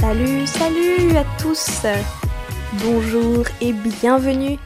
Salut, 0.00 0.46
salut 0.46 1.16
à 1.16 1.24
tous 1.38 1.82
Bonjour 2.82 3.44
et 3.60 3.74
bienvenue 3.74 4.58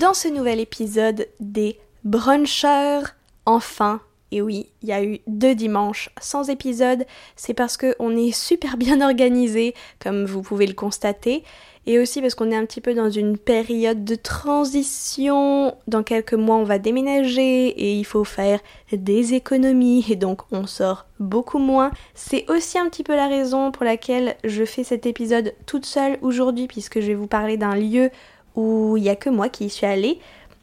dans 0.00 0.14
ce 0.14 0.26
nouvel 0.26 0.58
épisode 0.58 1.28
des 1.38 1.78
Brunchers. 2.02 3.02
Enfin, 3.46 4.00
et 4.32 4.42
oui, 4.42 4.68
il 4.82 4.88
y 4.88 4.92
a 4.92 5.02
eu 5.02 5.20
deux 5.26 5.54
dimanches 5.54 6.10
sans 6.20 6.50
épisode, 6.50 7.04
c'est 7.36 7.54
parce 7.54 7.76
qu'on 7.76 8.16
est 8.16 8.32
super 8.32 8.76
bien 8.76 9.00
organisé, 9.06 9.74
comme 9.98 10.24
vous 10.24 10.42
pouvez 10.42 10.66
le 10.66 10.74
constater, 10.74 11.42
et 11.86 11.98
aussi 11.98 12.20
parce 12.20 12.34
qu'on 12.34 12.50
est 12.50 12.56
un 12.56 12.66
petit 12.66 12.80
peu 12.80 12.94
dans 12.94 13.10
une 13.10 13.38
période 13.38 14.04
de 14.04 14.14
transition. 14.14 15.74
Dans 15.88 16.02
quelques 16.02 16.34
mois, 16.34 16.56
on 16.56 16.64
va 16.64 16.78
déménager 16.78 17.68
et 17.68 17.94
il 17.94 18.04
faut 18.04 18.24
faire 18.24 18.60
des 18.92 19.34
économies 19.34 20.04
et 20.10 20.16
donc 20.16 20.42
on 20.52 20.66
sort 20.66 21.06
beaucoup 21.18 21.58
moins. 21.58 21.90
C'est 22.14 22.48
aussi 22.50 22.78
un 22.78 22.88
petit 22.88 23.02
peu 23.02 23.16
la 23.16 23.28
raison 23.28 23.72
pour 23.72 23.84
laquelle 23.84 24.36
je 24.44 24.64
fais 24.64 24.84
cet 24.84 25.06
épisode 25.06 25.54
toute 25.66 25.86
seule 25.86 26.18
aujourd'hui 26.20 26.66
puisque 26.66 27.00
je 27.00 27.06
vais 27.06 27.14
vous 27.14 27.26
parler 27.26 27.56
d'un 27.56 27.74
lieu 27.74 28.10
où 28.56 28.96
il 28.96 29.02
n'y 29.02 29.08
a 29.08 29.16
que 29.16 29.30
moi 29.30 29.48
qui 29.48 29.66
y 29.66 29.70
suis 29.70 29.86
allée. 29.86 30.18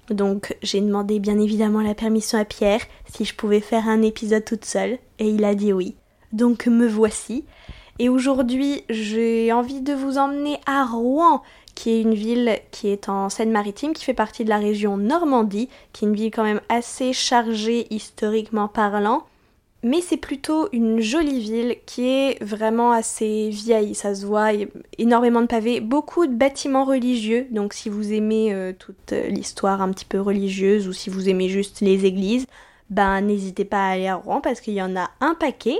Donc 0.09 0.55
j'ai 0.61 0.81
demandé 0.81 1.19
bien 1.19 1.39
évidemment 1.39 1.81
la 1.81 1.95
permission 1.95 2.39
à 2.39 2.45
Pierre 2.45 2.81
si 3.11 3.25
je 3.25 3.35
pouvais 3.35 3.59
faire 3.59 3.87
un 3.89 4.01
épisode 4.01 4.45
toute 4.45 4.65
seule 4.65 4.97
et 5.19 5.29
il 5.29 5.43
a 5.43 5.55
dit 5.55 5.73
oui. 5.73 5.95
Donc 6.31 6.67
me 6.67 6.87
voici. 6.87 7.45
Et 7.99 8.09
aujourd'hui, 8.09 8.83
j'ai 8.89 9.51
envie 9.51 9.81
de 9.81 9.93
vous 9.93 10.17
emmener 10.17 10.59
à 10.67 10.85
Rouen, 10.85 11.41
qui 11.73 11.89
est 11.91 12.01
une 12.01 12.13
ville 12.13 12.59
qui 12.71 12.89
est 12.89 13.09
en 13.09 13.29
Seine-Maritime, 13.29 13.93
qui 13.93 14.03
fait 14.03 14.13
partie 14.13 14.43
de 14.43 14.49
la 14.49 14.59
région 14.59 14.97
Normandie, 14.97 15.67
qui 15.93 16.05
est 16.05 16.07
une 16.07 16.15
ville 16.15 16.31
quand 16.31 16.43
même 16.43 16.61
assez 16.69 17.11
chargée 17.11 17.87
historiquement 17.89 18.67
parlant. 18.67 19.23
Mais 19.83 20.01
c'est 20.01 20.17
plutôt 20.17 20.69
une 20.71 20.99
jolie 20.99 21.39
ville 21.39 21.75
qui 21.85 22.07
est 22.07 22.43
vraiment 22.43 22.91
assez 22.91 23.49
vieille, 23.49 23.93
ça 23.93 24.15
se 24.15 24.25
voit, 24.25 24.49
énormément 24.97 25.41
de 25.41 25.47
pavés, 25.47 25.81
beaucoup 25.81 26.25
de 26.25 26.33
bâtiments 26.33 26.83
religieux, 26.83 27.47
donc 27.51 27.73
si 27.73 27.87
vous 27.87 28.11
aimez 28.11 28.53
euh, 28.53 28.73
toute 28.73 29.11
l'histoire 29.11 29.81
un 29.81 29.91
petit 29.91 30.05
peu 30.05 30.19
religieuse 30.19 30.87
ou 30.87 30.93
si 30.93 31.11
vous 31.11 31.29
aimez 31.29 31.47
juste 31.47 31.81
les 31.81 32.05
églises, 32.05 32.47
ben 32.89 33.21
n'hésitez 33.21 33.65
pas 33.65 33.87
à 33.87 33.91
aller 33.91 34.07
à 34.07 34.15
Rouen 34.15 34.41
parce 34.41 34.61
qu'il 34.61 34.73
y 34.73 34.81
en 34.81 34.95
a 34.95 35.11
un 35.19 35.35
paquet. 35.35 35.77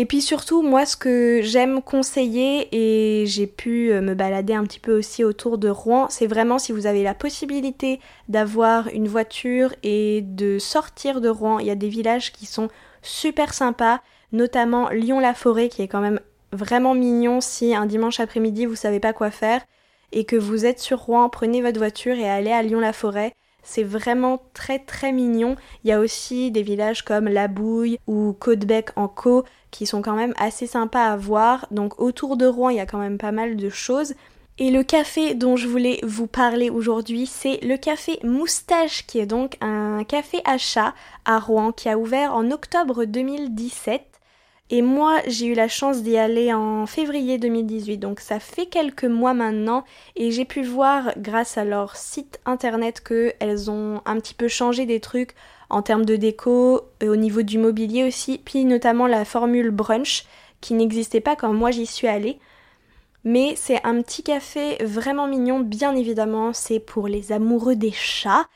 Et 0.00 0.06
puis 0.06 0.22
surtout, 0.22 0.62
moi, 0.62 0.86
ce 0.86 0.96
que 0.96 1.40
j'aime 1.42 1.82
conseiller, 1.82 2.68
et 2.70 3.26
j'ai 3.26 3.48
pu 3.48 3.90
euh, 3.90 4.00
me 4.00 4.14
balader 4.14 4.54
un 4.54 4.62
petit 4.62 4.78
peu 4.78 4.96
aussi 4.96 5.24
autour 5.24 5.58
de 5.58 5.68
Rouen, 5.68 6.06
c'est 6.08 6.28
vraiment 6.28 6.60
si 6.60 6.70
vous 6.70 6.86
avez 6.86 7.02
la 7.02 7.14
possibilité 7.14 7.98
d'avoir 8.28 8.86
une 8.88 9.08
voiture 9.08 9.74
et 9.82 10.22
de 10.22 10.60
sortir 10.60 11.20
de 11.20 11.28
Rouen. 11.28 11.58
Il 11.58 11.66
y 11.66 11.70
a 11.70 11.74
des 11.74 11.88
villages 11.88 12.30
qui 12.30 12.46
sont 12.46 12.68
super 13.08 13.54
sympas, 13.54 14.00
notamment 14.32 14.88
Lyon-la-Forêt, 14.90 15.68
qui 15.68 15.82
est 15.82 15.88
quand 15.88 16.00
même 16.00 16.20
vraiment 16.52 16.94
mignon 16.94 17.40
si 17.40 17.74
un 17.74 17.86
dimanche 17.86 18.20
après-midi 18.20 18.64
vous 18.64 18.74
savez 18.74 19.00
pas 19.00 19.12
quoi 19.12 19.30
faire 19.30 19.62
et 20.12 20.24
que 20.24 20.36
vous 20.36 20.64
êtes 20.64 20.78
sur 20.78 21.00
Rouen, 21.00 21.28
prenez 21.28 21.60
votre 21.60 21.78
voiture 21.78 22.16
et 22.16 22.28
allez 22.28 22.52
à 22.52 22.62
Lyon-la-Forêt. 22.62 23.34
C'est 23.62 23.82
vraiment 23.82 24.40
très 24.54 24.78
très 24.78 25.12
mignon. 25.12 25.56
Il 25.84 25.90
y 25.90 25.92
a 25.92 26.00
aussi 26.00 26.50
des 26.50 26.62
villages 26.62 27.02
comme 27.02 27.28
La 27.28 27.48
Bouille 27.48 27.98
ou 28.06 28.34
Côtebec 28.38 28.90
en 28.96 29.08
Caux 29.08 29.44
qui 29.70 29.84
sont 29.84 30.00
quand 30.00 30.14
même 30.14 30.32
assez 30.38 30.66
sympas 30.66 31.04
à 31.04 31.16
voir. 31.16 31.66
Donc 31.70 32.00
autour 32.00 32.38
de 32.38 32.46
Rouen, 32.46 32.70
il 32.70 32.76
y 32.76 32.80
a 32.80 32.86
quand 32.86 32.98
même 32.98 33.18
pas 33.18 33.32
mal 33.32 33.56
de 33.56 33.68
choses. 33.68 34.14
Et 34.60 34.72
le 34.72 34.82
café 34.82 35.34
dont 35.34 35.54
je 35.54 35.68
voulais 35.68 36.00
vous 36.02 36.26
parler 36.26 36.68
aujourd'hui, 36.68 37.26
c'est 37.26 37.60
le 37.62 37.76
café 37.76 38.18
Moustache, 38.24 39.06
qui 39.06 39.20
est 39.20 39.26
donc 39.26 39.56
un 39.60 40.02
café 40.02 40.40
à 40.44 40.58
chat 40.58 40.94
à 41.24 41.38
Rouen, 41.38 41.70
qui 41.70 41.88
a 41.88 41.96
ouvert 41.96 42.34
en 42.34 42.50
octobre 42.50 43.04
2017. 43.04 44.02
Et 44.70 44.82
moi, 44.82 45.20
j'ai 45.28 45.46
eu 45.46 45.54
la 45.54 45.68
chance 45.68 46.02
d'y 46.02 46.18
aller 46.18 46.52
en 46.52 46.86
février 46.86 47.38
2018, 47.38 47.98
donc 47.98 48.18
ça 48.18 48.40
fait 48.40 48.66
quelques 48.66 49.04
mois 49.04 49.32
maintenant, 49.32 49.84
et 50.16 50.32
j'ai 50.32 50.44
pu 50.44 50.64
voir, 50.64 51.12
grâce 51.16 51.56
à 51.56 51.64
leur 51.64 51.94
site 51.94 52.40
internet, 52.44 53.00
qu'elles 53.00 53.70
ont 53.70 54.02
un 54.06 54.16
petit 54.16 54.34
peu 54.34 54.48
changé 54.48 54.86
des 54.86 54.98
trucs 54.98 55.34
en 55.70 55.82
termes 55.82 56.04
de 56.04 56.16
déco, 56.16 56.80
au 57.00 57.16
niveau 57.16 57.42
du 57.42 57.58
mobilier 57.58 58.02
aussi, 58.02 58.38
puis 58.44 58.64
notamment 58.64 59.06
la 59.06 59.24
formule 59.24 59.70
brunch, 59.70 60.24
qui 60.60 60.74
n'existait 60.74 61.20
pas 61.20 61.36
quand 61.36 61.52
moi 61.52 61.70
j'y 61.70 61.86
suis 61.86 62.08
allée. 62.08 62.40
Mais 63.24 63.54
c'est 63.56 63.84
un 63.84 64.00
petit 64.02 64.22
café 64.22 64.76
vraiment 64.84 65.26
mignon, 65.26 65.60
bien 65.60 65.94
évidemment, 65.94 66.52
c'est 66.52 66.80
pour 66.80 67.08
les 67.08 67.32
amoureux 67.32 67.76
des 67.76 67.92
chats. 67.92 68.46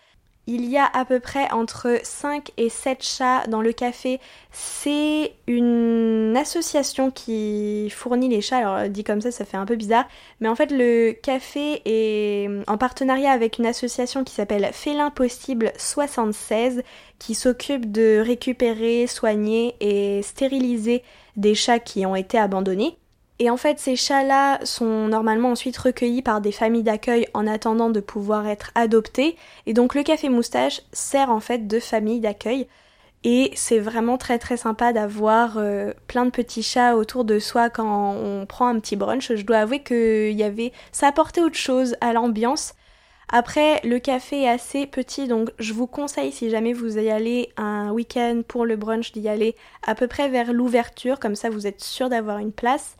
Il 0.48 0.68
y 0.68 0.76
a 0.76 0.86
à 0.86 1.04
peu 1.04 1.20
près 1.20 1.50
entre 1.52 2.00
5 2.02 2.50
et 2.56 2.68
7 2.68 3.00
chats 3.04 3.46
dans 3.46 3.62
le 3.62 3.72
café. 3.72 4.18
C'est 4.50 5.34
une 5.46 6.36
association 6.36 7.12
qui 7.12 7.88
fournit 7.90 8.28
les 8.28 8.40
chats. 8.40 8.58
Alors 8.58 8.88
dit 8.88 9.04
comme 9.04 9.20
ça, 9.20 9.30
ça 9.30 9.44
fait 9.44 9.56
un 9.56 9.66
peu 9.66 9.76
bizarre. 9.76 10.06
Mais 10.40 10.48
en 10.48 10.56
fait, 10.56 10.72
le 10.72 11.12
café 11.12 11.80
est 11.84 12.48
en 12.66 12.76
partenariat 12.76 13.30
avec 13.30 13.58
une 13.58 13.66
association 13.66 14.24
qui 14.24 14.34
s'appelle 14.34 14.68
Félin 14.72 15.10
Possible 15.10 15.72
76 15.76 16.82
qui 17.20 17.34
s'occupe 17.36 17.92
de 17.92 18.20
récupérer, 18.24 19.06
soigner 19.06 19.76
et 19.78 20.22
stériliser 20.22 21.04
des 21.36 21.54
chats 21.54 21.78
qui 21.78 22.04
ont 22.04 22.16
été 22.16 22.36
abandonnés. 22.36 22.98
Et 23.42 23.50
en 23.50 23.56
fait, 23.56 23.80
ces 23.80 23.96
chats-là 23.96 24.60
sont 24.64 25.08
normalement 25.08 25.50
ensuite 25.50 25.76
recueillis 25.76 26.22
par 26.22 26.40
des 26.40 26.52
familles 26.52 26.84
d'accueil 26.84 27.26
en 27.34 27.48
attendant 27.48 27.90
de 27.90 27.98
pouvoir 27.98 28.46
être 28.46 28.70
adoptés. 28.76 29.36
Et 29.66 29.74
donc 29.74 29.96
le 29.96 30.04
café 30.04 30.28
moustache 30.28 30.82
sert 30.92 31.28
en 31.28 31.40
fait 31.40 31.66
de 31.66 31.80
famille 31.80 32.20
d'accueil. 32.20 32.68
Et 33.24 33.50
c'est 33.56 33.80
vraiment 33.80 34.16
très 34.16 34.38
très 34.38 34.56
sympa 34.56 34.92
d'avoir 34.92 35.58
euh, 35.58 35.92
plein 36.06 36.24
de 36.24 36.30
petits 36.30 36.62
chats 36.62 36.94
autour 36.94 37.24
de 37.24 37.40
soi 37.40 37.68
quand 37.68 38.12
on 38.12 38.46
prend 38.46 38.68
un 38.68 38.78
petit 38.78 38.94
brunch. 38.94 39.34
Je 39.34 39.42
dois 39.42 39.56
avouer 39.56 39.80
que 39.80 40.32
ça 40.92 41.08
apportait 41.08 41.40
autre 41.40 41.56
chose 41.56 41.96
à 42.00 42.12
l'ambiance. 42.12 42.74
Après, 43.28 43.80
le 43.82 43.98
café 43.98 44.42
est 44.42 44.48
assez 44.48 44.86
petit, 44.86 45.26
donc 45.26 45.50
je 45.58 45.72
vous 45.72 45.88
conseille 45.88 46.30
si 46.30 46.48
jamais 46.48 46.74
vous 46.74 46.96
y 46.96 47.10
allez 47.10 47.50
un 47.56 47.90
week-end 47.90 48.42
pour 48.46 48.64
le 48.64 48.76
brunch 48.76 49.10
d'y 49.10 49.28
aller 49.28 49.56
à 49.84 49.96
peu 49.96 50.06
près 50.06 50.28
vers 50.28 50.52
l'ouverture, 50.52 51.18
comme 51.18 51.34
ça 51.34 51.50
vous 51.50 51.66
êtes 51.66 51.82
sûr 51.82 52.08
d'avoir 52.08 52.38
une 52.38 52.52
place 52.52 52.96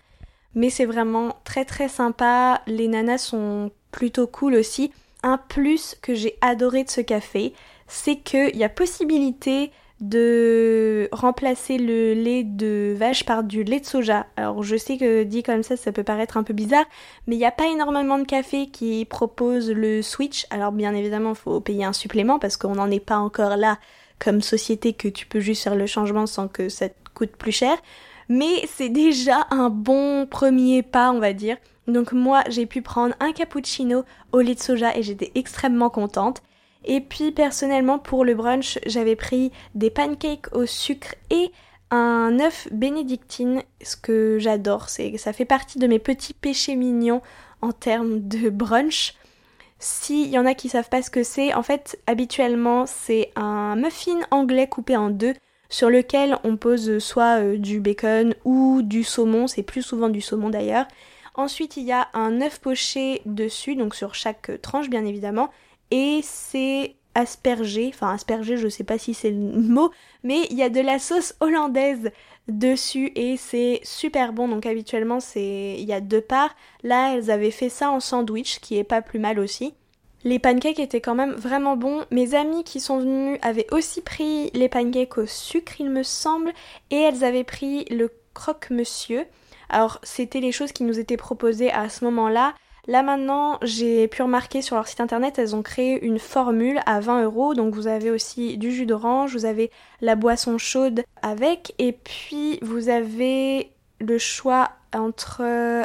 mais 0.55 0.71
c'est 0.71 0.85
vraiment 0.85 1.37
très 1.45 1.65
très 1.65 1.89
sympa. 1.89 2.63
Les 2.67 2.89
nanas 2.89 3.19
sont 3.19 3.71
plutôt 3.91 4.27
cool 4.27 4.55
aussi. 4.55 4.93
Un 5.23 5.39
plus 5.39 5.97
que 6.03 6.15
j'ai 6.15 6.37
adoré 6.41 6.85
de 6.85 6.91
ce 6.91 7.01
café, 7.01 7.53
c'est 7.87 8.17
qu'il 8.17 8.57
y 8.57 8.65
a 8.65 8.69
possibilité 8.69 9.71
de 10.01 11.09
remplacer 11.13 11.79
le 11.79 12.13
lait 12.13 12.43
de 12.43 12.93
vache 12.99 13.25
par 13.25 13.45
du 13.45 13.63
lait 13.63 13.79
de 13.79 13.87
soja. 13.87 14.27
Alors 14.37 14.65
je 14.65 14.77
sais 14.77 14.99
que 14.99 15.23
dit 15.23 15.45
comme 15.45 15.63
ça, 15.63 15.77
ça 15.77 15.93
peut 15.93 16.03
paraître 16.03 16.37
un 16.37 16.43
peu 16.43 16.53
bizarre, 16.53 16.85
mais 17.27 17.37
il 17.37 17.39
n'y 17.39 17.45
a 17.45 17.53
pas 17.53 17.69
énormément 17.69 18.19
de 18.19 18.25
cafés 18.25 18.67
qui 18.67 19.05
proposent 19.05 19.71
le 19.71 20.03
switch. 20.03 20.45
Alors 20.51 20.73
bien 20.73 20.93
évidemment, 20.93 21.31
il 21.31 21.37
faut 21.37 21.61
payer 21.61 21.85
un 21.85 21.93
supplément 21.93 22.41
parce 22.41 22.57
qu'on 22.57 22.75
n'en 22.75 22.91
est 22.91 22.99
pas 22.99 23.19
encore 23.19 23.57
là 23.57 23.79
comme 24.19 24.43
société 24.43 24.93
que 24.93 25.07
tu 25.07 25.25
peux 25.27 25.41
juste 25.41 25.63
faire 25.63 25.77
le 25.77 25.87
changement 25.87 26.27
sans 26.27 26.49
que 26.49 26.69
ça 26.69 26.89
te 26.89 26.95
coûte 27.15 27.37
plus 27.37 27.53
cher 27.53 27.77
mais 28.33 28.67
c'est 28.67 28.89
déjà 28.89 29.47
un 29.51 29.69
bon 29.69 30.27
premier 30.27 30.83
pas, 30.83 31.13
on 31.13 31.19
va 31.19 31.35
dire. 31.35 31.59
Donc 31.87 32.13
moi, 32.13 32.43
j'ai 32.49 32.65
pu 32.65 32.81
prendre 32.81 33.15
un 33.21 33.33
cappuccino 33.33 34.05
au 34.33 34.41
lait 34.41 34.55
de 34.55 34.61
soja 34.61 34.97
et 34.97 35.03
j'étais 35.03 35.33
extrêmement 35.35 35.91
contente. 35.91 36.43
Et 36.87 37.03
puis 37.03 37.31
personnellement, 37.31 37.99
pour 37.99 38.25
le 38.25 38.35
brunch, 38.35 38.79
j'avais 38.87 39.17
pris 39.17 39.53
des 39.75 39.91
pancakes 39.91 40.55
au 40.57 40.65
sucre 40.65 41.15
et 41.29 41.53
un 41.91 42.41
œuf 42.41 42.69
bénédictine, 42.73 43.63
ce 43.83 43.97
que 43.97 44.39
j'adore, 44.39 44.89
c'est 44.89 45.19
ça 45.19 45.35
fait 45.35 45.45
partie 45.45 45.79
de 45.79 45.87
mes 45.87 45.99
petits 45.99 46.33
péchés 46.33 46.75
mignons 46.75 47.21
en 47.61 47.73
termes 47.73 48.27
de 48.27 48.49
brunch. 48.49 49.15
S'il 49.79 50.31
y 50.31 50.39
en 50.39 50.47
a 50.47 50.55
qui 50.55 50.71
savent 50.71 50.89
pas 50.89 51.03
ce 51.03 51.11
que 51.11 51.23
c'est, 51.23 51.53
en 51.53 51.63
fait, 51.63 51.99
habituellement, 52.07 52.87
c'est 52.87 53.31
un 53.37 53.77
muffin 53.77 54.21
anglais 54.31 54.69
coupé 54.69 54.97
en 54.97 55.11
deux 55.11 55.35
sur 55.73 55.89
lequel 55.89 56.37
on 56.45 56.59
pose 56.59 56.99
soit 56.99 57.41
euh, 57.41 57.57
du 57.57 57.81
bacon 57.81 58.35
ou 58.45 58.83
du 58.83 59.03
saumon, 59.05 59.47
c'est 59.47 59.63
plus 59.63 59.83
souvent 59.83 60.11
du 60.11 60.21
saumon 60.21 60.51
d'ailleurs. 60.51 60.87
Ensuite, 61.35 61.79
il 61.79 61.85
y 61.85 61.93
a 61.93 62.09
un 62.13 62.43
œuf 62.43 62.61
poché 62.61 63.23
dessus, 63.25 63.75
donc 63.75 63.95
sur 63.95 64.15
chaque 64.15 64.61
tranche 64.61 64.91
bien 64.91 65.07
évidemment, 65.07 65.51
et 65.91 66.21
c'est 66.23 66.95
aspergé, 67.15 67.91
enfin 67.93 68.13
aspergé, 68.13 68.59
je 68.59 68.69
sais 68.69 68.85
pas 68.85 68.99
si 68.99 69.15
c'est 69.15 69.31
le 69.31 69.37
mot, 69.61 69.91
mais 70.23 70.43
il 70.51 70.59
y 70.59 70.63
a 70.63 70.69
de 70.69 70.81
la 70.81 70.99
sauce 70.99 71.35
hollandaise 71.41 72.11
dessus 72.49 73.11
et 73.15 73.39
c'est 73.39 73.81
super 73.83 74.35
bon. 74.35 74.49
Donc 74.49 74.67
habituellement, 74.67 75.21
c'est 75.21 75.77
il 75.79 75.85
y 75.87 75.95
a 75.95 76.01
deux 76.03 76.21
parts. 76.21 76.55
Là, 76.83 77.15
elles 77.15 77.31
avaient 77.31 77.51
fait 77.51 77.71
ça 77.71 77.91
en 77.91 78.01
sandwich 78.01 78.61
qui 78.61 78.77
est 78.77 78.85
pas 78.85 79.01
plus 79.01 79.19
mal 79.19 79.39
aussi. 79.39 79.73
Les 80.25 80.39
pancakes 80.39 80.79
étaient 80.79 81.01
quand 81.01 81.15
même 81.15 81.33
vraiment 81.33 81.77
bons. 81.77 82.05
Mes 82.11 82.35
amies 82.35 82.65
qui 82.65 82.81
sont 82.81 82.99
venues 82.99 83.39
avaient 83.43 83.67
aussi 83.73 84.01
pris 84.01 84.51
les 84.55 84.69
pancakes 84.69 85.19
au 85.19 85.27
sucre, 85.27 85.81
il 85.81 85.91
me 85.91 86.03
semble, 86.03 86.53
et 86.91 86.97
elles 86.97 87.25
avaient 87.25 87.45
pris 87.45 87.85
le 87.87 88.11
croque-monsieur. 88.35 89.25
Alors, 89.69 89.99
c'était 90.03 90.41
les 90.41 90.53
choses 90.53 90.73
qui 90.73 90.85
nous 90.85 90.99
étaient 90.99 91.17
proposées 91.17 91.73
à 91.73 91.89
ce 91.89 92.05
moment-là. 92.05 92.55
Là 92.89 93.05
maintenant, 93.05 93.59
j'ai 93.63 94.09
pu 94.09 94.23
remarquer 94.23 94.61
sur 94.61 94.75
leur 94.75 94.89
site 94.89 95.01
internet, 95.01 95.39
elles 95.39 95.55
ont 95.55 95.63
créé 95.63 96.05
une 96.05 96.19
formule 96.19 96.81
à 96.85 96.99
20 96.99 97.23
euros. 97.23 97.55
Donc 97.55 97.75
vous 97.75 97.87
avez 97.87 98.11
aussi 98.11 98.59
du 98.59 98.73
jus 98.73 98.87
d'orange, 98.87 99.33
vous 99.35 99.45
avez 99.45 99.71
la 100.01 100.17
boisson 100.17 100.59
chaude 100.59 101.05
avec, 101.23 101.75
et 101.79 101.93
puis 101.93 102.59
vous 102.61 102.89
avez 102.89 103.71
le 104.01 104.19
choix 104.19 104.71
entre 104.93 105.43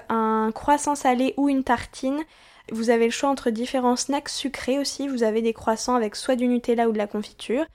un 0.10 0.52
croissant 0.54 0.96
salé 0.96 1.36
ou 1.38 1.50
une 1.50 1.64
tartine. 1.64 2.24
Vous 2.72 2.90
avez 2.90 3.06
le 3.06 3.12
choix 3.12 3.30
entre 3.30 3.50
différents 3.50 3.96
snacks 3.96 4.30
sucrés 4.30 4.80
aussi. 4.80 5.08
Vous 5.08 5.24
avez 5.24 5.42
des 5.42 5.54
croissants 5.54 5.96
avec 5.96 6.16
soit 6.16 6.36
du 6.36 6.48
Nutella 6.48 6.90
ou 6.90 6.92
de 6.92 6.98
la 6.98 7.08
confiture. 7.08 7.66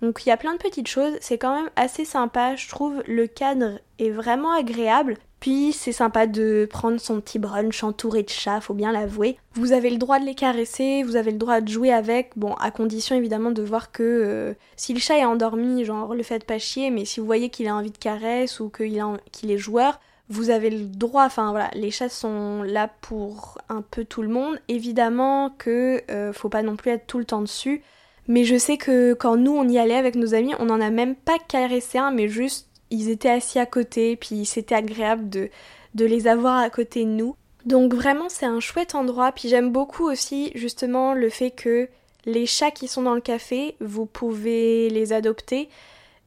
Donc 0.00 0.24
il 0.24 0.28
y 0.28 0.32
a 0.32 0.36
plein 0.36 0.52
de 0.52 0.58
petites 0.58 0.88
choses. 0.88 1.16
C'est 1.20 1.38
quand 1.38 1.54
même 1.54 1.70
assez 1.76 2.04
sympa. 2.04 2.56
Je 2.56 2.68
trouve 2.68 3.02
le 3.06 3.26
cadre 3.26 3.80
est 3.98 4.10
vraiment 4.10 4.52
agréable. 4.52 5.16
Puis 5.40 5.72
c'est 5.72 5.92
sympa 5.92 6.26
de 6.26 6.66
prendre 6.68 6.98
son 7.00 7.20
petit 7.20 7.38
brunch 7.38 7.84
entouré 7.84 8.24
de 8.24 8.28
chats, 8.28 8.60
faut 8.60 8.74
bien 8.74 8.90
l'avouer. 8.90 9.38
Vous 9.54 9.72
avez 9.72 9.90
le 9.90 9.96
droit 9.96 10.18
de 10.18 10.24
les 10.24 10.34
caresser, 10.34 11.04
vous 11.04 11.14
avez 11.14 11.30
le 11.30 11.38
droit 11.38 11.60
de 11.60 11.68
jouer 11.68 11.92
avec, 11.92 12.32
bon, 12.34 12.54
à 12.54 12.72
condition 12.72 13.14
évidemment 13.14 13.52
de 13.52 13.62
voir 13.62 13.92
que 13.92 14.02
euh, 14.02 14.54
si 14.74 14.94
le 14.94 14.98
chat 14.98 15.18
est 15.18 15.24
endormi, 15.24 15.84
genre 15.84 16.12
le 16.12 16.24
faites 16.24 16.44
pas 16.44 16.58
chier, 16.58 16.90
mais 16.90 17.04
si 17.04 17.20
vous 17.20 17.26
voyez 17.26 17.50
qu'il 17.50 17.68
a 17.68 17.76
envie 17.76 17.92
de 17.92 17.98
caresse 17.98 18.58
ou 18.58 18.68
qu'il 18.68 19.00
qu'il 19.30 19.52
est 19.52 19.58
joueur, 19.58 20.00
vous 20.30 20.50
avez 20.50 20.70
le 20.70 20.84
droit, 20.84 21.24
enfin 21.24 21.50
voilà, 21.50 21.70
les 21.74 21.90
chats 21.90 22.08
sont 22.10 22.62
là 22.62 22.90
pour 23.00 23.58
un 23.68 23.82
peu 23.82 24.04
tout 24.04 24.22
le 24.22 24.28
monde. 24.28 24.60
Évidemment 24.68 25.50
que 25.56 26.02
euh, 26.10 26.32
faut 26.32 26.50
pas 26.50 26.62
non 26.62 26.76
plus 26.76 26.90
être 26.90 27.06
tout 27.06 27.18
le 27.18 27.24
temps 27.24 27.40
dessus. 27.40 27.82
Mais 28.26 28.44
je 28.44 28.58
sais 28.58 28.76
que 28.76 29.14
quand 29.14 29.36
nous 29.36 29.56
on 29.56 29.66
y 29.66 29.78
allait 29.78 29.96
avec 29.96 30.14
nos 30.14 30.34
amis, 30.34 30.54
on 30.58 30.68
en 30.68 30.82
a 30.82 30.90
même 30.90 31.14
pas 31.14 31.38
caressé 31.38 31.96
un, 31.96 32.10
mais 32.10 32.28
juste 32.28 32.68
ils 32.90 33.08
étaient 33.08 33.30
assis 33.30 33.58
à 33.58 33.66
côté, 33.66 34.16
puis 34.16 34.44
c'était 34.44 34.74
agréable 34.74 35.30
de, 35.30 35.48
de 35.94 36.04
les 36.04 36.26
avoir 36.26 36.58
à 36.58 36.68
côté 36.68 37.04
de 37.04 37.10
nous. 37.10 37.36
Donc 37.64 37.94
vraiment 37.94 38.28
c'est 38.28 38.46
un 38.46 38.60
chouette 38.60 38.94
endroit, 38.94 39.32
puis 39.32 39.48
j'aime 39.48 39.72
beaucoup 39.72 40.04
aussi 40.04 40.52
justement 40.54 41.14
le 41.14 41.30
fait 41.30 41.50
que 41.50 41.88
les 42.26 42.44
chats 42.44 42.70
qui 42.70 42.86
sont 42.86 43.02
dans 43.02 43.14
le 43.14 43.22
café, 43.22 43.76
vous 43.80 44.04
pouvez 44.04 44.90
les 44.90 45.14
adopter. 45.14 45.70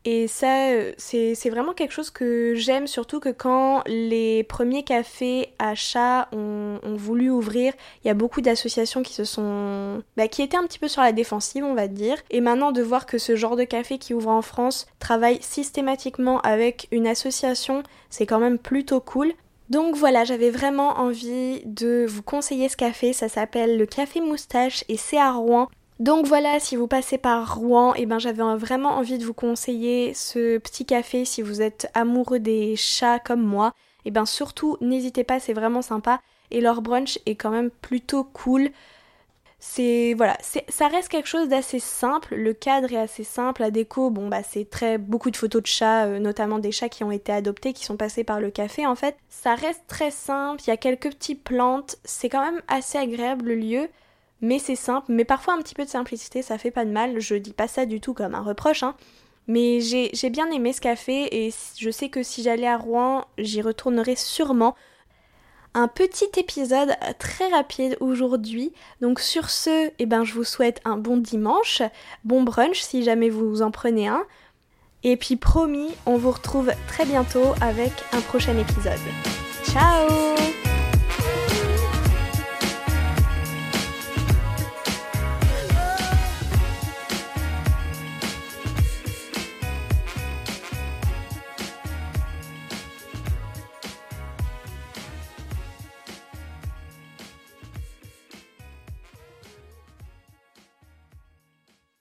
Et 0.03 0.27
ça, 0.27 0.71
euh, 0.71 0.93
c'est 0.97 1.49
vraiment 1.49 1.73
quelque 1.73 1.91
chose 1.91 2.09
que 2.09 2.55
j'aime, 2.55 2.87
surtout 2.87 3.19
que 3.19 3.29
quand 3.29 3.83
les 3.85 4.43
premiers 4.43 4.83
cafés 4.83 5.49
à 5.59 5.75
chat 5.75 6.27
ont, 6.31 6.79
voulu 6.95 7.29
ouvrir, 7.29 7.73
il 8.03 8.07
y 8.07 8.11
a 8.11 8.15
beaucoup 8.15 8.41
d'associations 8.41 9.03
qui 9.03 9.13
se 9.13 9.23
sont... 9.23 10.01
Bah, 10.17 10.27
qui 10.27 10.41
étaient 10.41 10.57
un 10.57 10.65
petit 10.65 10.79
peu 10.79 10.87
sur 10.87 11.01
la 11.01 11.11
défensive, 11.11 11.63
on 11.63 11.75
va 11.75 11.87
dire. 11.87 12.17
Et 12.31 12.41
maintenant, 12.41 12.71
de 12.71 12.81
voir 12.81 13.05
que 13.05 13.17
ce 13.17 13.35
genre 13.35 13.55
de 13.55 13.63
café 13.63 13.97
qui 13.97 14.13
ouvre 14.13 14.29
en 14.29 14.41
France 14.41 14.87
travaille 14.99 15.39
systématiquement 15.41 16.41
avec 16.41 16.87
une 16.91 17.07
association, 17.07 17.83
c'est 18.09 18.25
quand 18.25 18.39
même 18.39 18.57
plutôt 18.57 19.01
cool. 19.01 19.33
Donc 19.69 19.95
voilà, 19.95 20.25
j'avais 20.25 20.49
vraiment 20.49 20.99
envie 20.99 21.61
de 21.65 22.05
vous 22.05 22.23
conseiller 22.23 22.67
ce 22.67 22.75
café, 22.75 23.13
ça 23.13 23.29
s'appelle 23.29 23.77
le 23.77 23.85
Café 23.85 24.19
Moustache 24.19 24.83
et 24.89 24.97
c'est 24.97 25.17
à 25.17 25.31
Rouen. 25.31 25.69
Donc 26.01 26.25
voilà, 26.25 26.59
si 26.59 26.75
vous 26.75 26.87
passez 26.87 27.19
par 27.19 27.57
Rouen, 27.57 27.93
eh 27.93 28.07
ben 28.07 28.17
j'avais 28.17 28.41
vraiment 28.55 28.89
envie 28.97 29.19
de 29.19 29.23
vous 29.23 29.35
conseiller 29.35 30.15
ce 30.15 30.57
petit 30.57 30.83
café 30.83 31.25
si 31.25 31.43
vous 31.43 31.61
êtes 31.61 31.91
amoureux 31.93 32.39
des 32.39 32.75
chats 32.75 33.19
comme 33.19 33.43
moi. 33.43 33.75
Et 34.03 34.07
eh 34.07 34.11
ben 34.11 34.25
surtout, 34.25 34.77
n'hésitez 34.81 35.23
pas, 35.23 35.39
c'est 35.39 35.53
vraiment 35.53 35.83
sympa. 35.83 36.19
Et 36.49 36.59
leur 36.59 36.81
brunch 36.81 37.19
est 37.27 37.35
quand 37.35 37.51
même 37.51 37.69
plutôt 37.69 38.23
cool. 38.23 38.71
C'est 39.59 40.15
voilà, 40.17 40.39
ça 40.69 40.87
reste 40.87 41.09
quelque 41.09 41.27
chose 41.27 41.49
d'assez 41.49 41.77
simple. 41.77 42.33
Le 42.33 42.53
cadre 42.53 42.91
est 42.91 42.97
assez 42.97 43.23
simple. 43.23 43.61
La 43.61 43.69
déco, 43.69 44.09
bon 44.09 44.27
bah 44.27 44.41
c'est 44.41 44.67
très 44.67 44.97
beaucoup 44.97 45.29
de 45.29 45.37
photos 45.37 45.61
de 45.61 45.67
chats, 45.67 46.05
euh, 46.05 46.17
notamment 46.17 46.57
des 46.57 46.71
chats 46.71 46.89
qui 46.89 47.03
ont 47.03 47.11
été 47.11 47.31
adoptés, 47.31 47.73
qui 47.73 47.85
sont 47.85 47.95
passés 47.95 48.23
par 48.23 48.41
le 48.41 48.49
café 48.49 48.87
en 48.87 48.95
fait. 48.95 49.17
Ça 49.29 49.53
reste 49.53 49.83
très 49.85 50.09
simple. 50.09 50.63
Il 50.65 50.71
y 50.71 50.73
a 50.73 50.77
quelques 50.77 51.11
petites 51.11 51.43
plantes. 51.43 51.97
C'est 52.05 52.27
quand 52.27 52.43
même 52.43 52.63
assez 52.67 52.97
agréable 52.97 53.49
le 53.49 53.55
lieu 53.55 53.89
mais 54.41 54.59
c'est 54.59 54.75
simple, 54.75 55.11
mais 55.11 55.25
parfois 55.25 55.53
un 55.53 55.61
petit 55.61 55.75
peu 55.75 55.85
de 55.85 55.89
simplicité, 55.89 56.41
ça 56.41 56.57
fait 56.57 56.71
pas 56.71 56.85
de 56.85 56.91
mal, 56.91 57.19
je 57.19 57.35
dis 57.35 57.53
pas 57.53 57.67
ça 57.67 57.85
du 57.85 58.01
tout 58.01 58.13
comme 58.13 58.35
un 58.35 58.41
reproche, 58.41 58.83
hein. 58.83 58.95
Mais 59.47 59.79
j'ai 59.81 60.29
bien 60.29 60.49
aimé 60.51 60.71
ce 60.71 60.81
café 60.81 61.45
et 61.45 61.53
je 61.77 61.89
sais 61.89 62.09
que 62.09 62.23
si 62.23 62.43
j'allais 62.43 62.67
à 62.67 62.77
Rouen, 62.77 63.25
j'y 63.37 63.61
retournerai 63.61 64.15
sûrement. 64.15 64.75
Un 65.73 65.87
petit 65.87 66.29
épisode 66.37 66.95
très 67.17 67.47
rapide 67.47 67.97
aujourd'hui. 67.99 68.71
Donc 69.01 69.19
sur 69.19 69.49
ce, 69.49 69.91
eh 69.97 70.05
ben, 70.05 70.23
je 70.23 70.33
vous 70.33 70.43
souhaite 70.43 70.79
un 70.85 70.97
bon 70.97 71.17
dimanche, 71.17 71.81
bon 72.23 72.43
brunch 72.43 72.81
si 72.81 73.03
jamais 73.03 73.29
vous 73.29 73.61
en 73.61 73.71
prenez 73.71 74.07
un. 74.07 74.23
Et 75.03 75.17
puis 75.17 75.37
promis, 75.37 75.89
on 76.05 76.17
vous 76.17 76.31
retrouve 76.31 76.71
très 76.87 77.05
bientôt 77.05 77.53
avec 77.61 77.91
un 78.13 78.21
prochain 78.21 78.57
épisode. 78.57 78.99
Ciao 79.63 80.50